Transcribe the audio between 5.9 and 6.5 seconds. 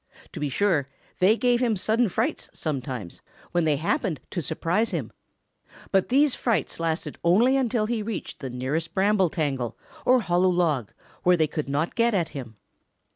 but these